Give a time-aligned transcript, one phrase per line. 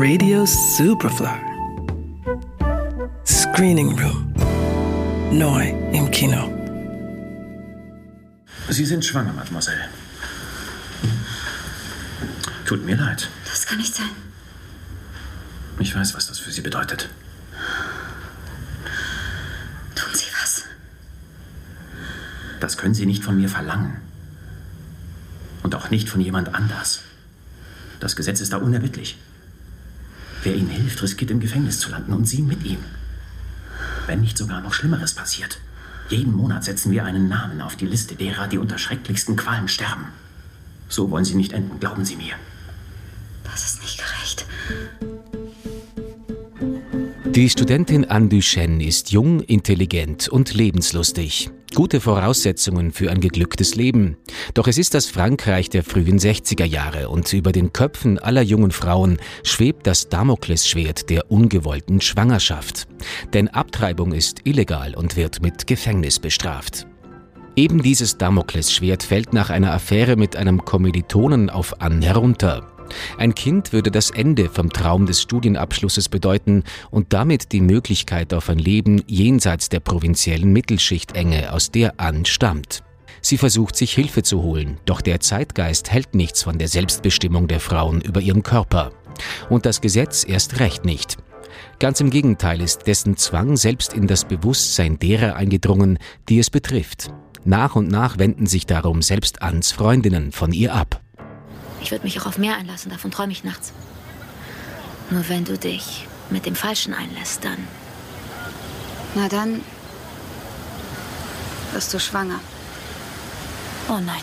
[0.00, 1.40] Radio Superfly.
[3.26, 4.32] Screening Room.
[5.32, 6.52] Neu im Kino.
[8.68, 9.88] Sie sind schwanger, Mademoiselle.
[12.64, 13.28] Tut mir leid.
[13.50, 14.10] Das kann nicht sein.
[15.80, 17.08] Ich weiß, was das für Sie bedeutet.
[19.96, 20.62] Tun Sie was.
[22.60, 23.96] Das können Sie nicht von mir verlangen.
[25.64, 27.00] Und auch nicht von jemand anders.
[27.98, 29.18] Das Gesetz ist da unerbittlich.
[30.48, 32.78] Wer Ihnen hilft, riskiert im Gefängnis zu landen und Sie mit ihm.
[34.06, 35.58] Wenn nicht sogar noch Schlimmeres passiert.
[36.08, 40.06] Jeden Monat setzen wir einen Namen auf die Liste derer, die unter schrecklichsten Qualen sterben.
[40.88, 42.32] So wollen Sie nicht enden, glauben Sie mir.
[43.44, 44.46] Das ist nicht gerecht.
[47.38, 51.52] Die Studentin Anne Duchesne ist jung, intelligent und lebenslustig.
[51.72, 54.16] Gute Voraussetzungen für ein geglücktes Leben.
[54.54, 58.72] Doch es ist das Frankreich der frühen 60er Jahre und über den Köpfen aller jungen
[58.72, 62.88] Frauen schwebt das Damoklesschwert der ungewollten Schwangerschaft.
[63.32, 66.88] Denn Abtreibung ist illegal und wird mit Gefängnis bestraft.
[67.54, 72.77] Eben dieses Damoklesschwert fällt nach einer Affäre mit einem Kommilitonen auf Anne herunter.
[73.16, 78.48] Ein Kind würde das Ende vom Traum des Studienabschlusses bedeuten und damit die Möglichkeit auf
[78.48, 82.82] ein Leben jenseits der provinziellen Mittelschichtenge, aus der Anne stammt.
[83.20, 87.60] Sie versucht sich Hilfe zu holen, doch der Zeitgeist hält nichts von der Selbstbestimmung der
[87.60, 88.92] Frauen über ihren Körper.
[89.50, 91.16] Und das Gesetz erst recht nicht.
[91.80, 95.98] Ganz im Gegenteil ist dessen Zwang selbst in das Bewusstsein derer eingedrungen,
[96.28, 97.10] die es betrifft.
[97.44, 101.00] Nach und nach wenden sich darum selbst Anns Freundinnen von ihr ab.
[101.80, 103.72] Ich würde mich auch auf mehr einlassen, davon träume ich nachts.
[105.10, 107.66] Nur wenn du dich mit dem Falschen einlässt, dann.
[109.14, 109.62] Na dann
[111.72, 112.40] wirst du schwanger.
[113.88, 114.22] Oh nein,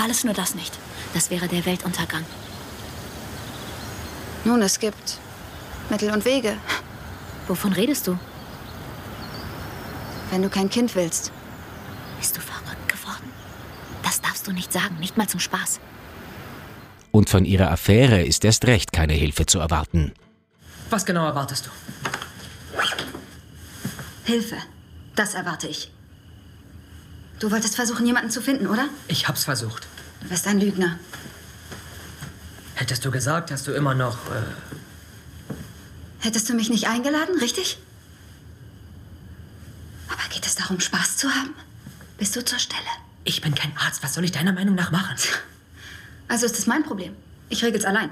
[0.00, 0.72] alles nur das nicht.
[1.12, 2.24] Das wäre der Weltuntergang.
[4.44, 5.18] Nun, es gibt
[5.90, 6.56] Mittel und Wege.
[7.46, 8.18] Wovon redest du?
[10.30, 11.30] Wenn du kein Kind willst.
[12.18, 13.30] Bist du verrückt geworden?
[14.02, 15.80] Das darfst du nicht sagen, nicht mal zum Spaß.
[17.14, 20.12] Und von ihrer Affäre ist erst recht keine Hilfe zu erwarten.
[20.90, 21.70] Was genau erwartest du?
[24.24, 24.56] Hilfe.
[25.14, 25.92] Das erwarte ich.
[27.38, 28.88] Du wolltest versuchen, jemanden zu finden, oder?
[29.06, 29.86] Ich hab's versucht.
[30.22, 30.98] Du bist ein Lügner.
[32.74, 34.16] Hättest du gesagt, hast du immer noch.
[34.32, 34.42] Äh,
[36.18, 37.78] Hättest du mich nicht eingeladen, richtig?
[40.08, 41.54] Aber geht es darum, Spaß zu haben?
[42.18, 42.80] Bist du zur Stelle?
[43.26, 44.02] ich bin kein Arzt.
[44.02, 45.16] Was soll ich deiner Meinung nach machen?
[46.28, 47.12] Also ist das mein Problem.
[47.48, 48.10] Ich regel's allein.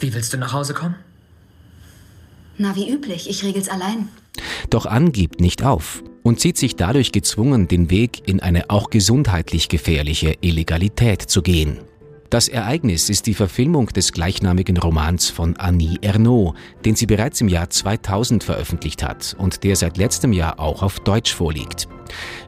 [0.00, 0.96] Wie willst du nach Hause kommen?
[2.58, 3.28] Na, wie üblich.
[3.28, 4.08] Ich regel's allein.
[4.70, 8.90] Doch Ann gibt nicht auf und sieht sich dadurch gezwungen, den Weg in eine auch
[8.90, 11.78] gesundheitlich gefährliche Illegalität zu gehen.
[12.34, 17.46] Das Ereignis ist die Verfilmung des gleichnamigen Romans von Annie Ernaux, den sie bereits im
[17.46, 21.86] Jahr 2000 veröffentlicht hat und der seit letztem Jahr auch auf Deutsch vorliegt.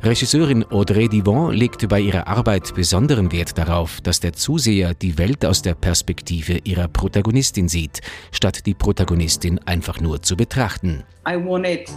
[0.03, 5.47] Regisseurin Audrey Divan legte bei ihrer Arbeit besonderen Wert darauf, dass der Zuseher die Welt
[5.47, 8.01] aus der Perspektive ihrer Protagonistin sieht,
[8.33, 11.05] statt die Protagonistin einfach nur zu betrachten.
[11.29, 11.89] I wanted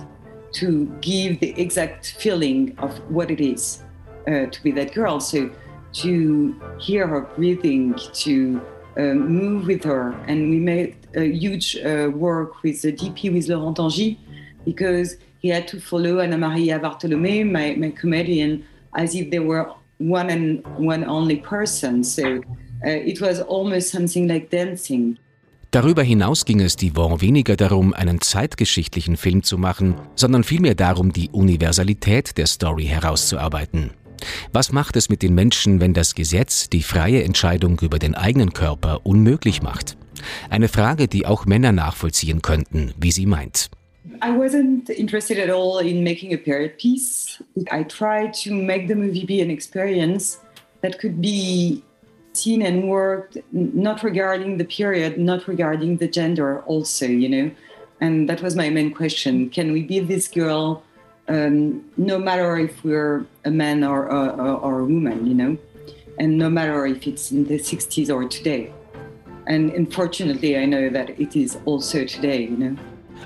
[0.60, 3.84] to give the exact feeling of what it is
[4.28, 5.20] uh, to be that girl.
[5.20, 5.50] So
[5.94, 8.62] to hear her breathing, to
[8.98, 13.48] uh, move with her, and we made a huge uh, work with the DP with
[13.48, 14.20] Laurent Tangy
[14.66, 19.72] because he had to follow Anna Maria Bartolome, my, my comedian, as if they were
[19.98, 22.04] one and one only person.
[22.04, 22.38] So
[22.86, 25.18] uh, it was almost something like dancing.
[25.72, 31.14] Darüber hinaus ging es Divon weniger darum, einen zeitgeschichtlichen Film zu machen, sondern vielmehr darum,
[31.14, 33.92] die Universalität der Story herauszuarbeiten.
[34.52, 38.54] Was macht es mit den Menschen, wenn das Gesetz die freie Entscheidung über den eigenen
[38.54, 39.98] Körper unmöglich macht?
[40.50, 43.70] Eine Frage, die auch Männer nachvollziehen könnten, wie sie meint.
[44.22, 47.42] I wasn't interested at all in making a period piece.
[47.72, 50.40] I tried to make the movie be an experience
[50.82, 51.84] that could be
[52.34, 57.52] seen and worked not regarding the period, not regarding the gender, also, you know.
[58.02, 59.50] And that was my main question.
[59.50, 60.84] Can we be this girl
[61.30, 65.58] um, no matter if we're a man or, or, or a woman, you know?
[66.20, 68.74] And no matter if it's in the 60s or today.
[69.48, 72.76] And unfortunately, I know that it is also today, you know.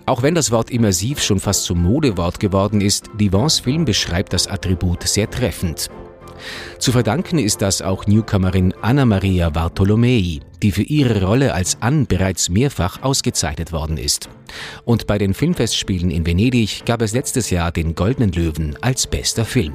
[0.05, 4.47] Auch wenn das Wort immersiv schon fast zum Modewort geworden ist, Divans Film beschreibt das
[4.47, 5.89] Attribut sehr treffend.
[6.79, 12.05] Zu verdanken ist das auch Newcomerin Anna Maria Bartolomei, die für ihre Rolle als Anne
[12.05, 14.29] bereits mehrfach ausgezeichnet worden ist.
[14.85, 19.45] Und bei den Filmfestspielen in Venedig gab es letztes Jahr den Goldenen Löwen als bester
[19.45, 19.73] Film.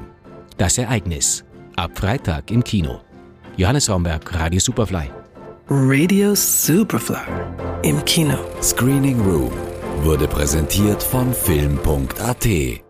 [0.57, 1.43] Das Ereignis.
[1.75, 2.99] Ab Freitag im Kino.
[3.55, 5.09] Johannes Raumberg, Radio Superfly.
[5.69, 7.15] Radio Superfly
[7.83, 8.37] im Kino.
[8.61, 9.51] Screening Room
[10.03, 12.88] wurde präsentiert von Film.at.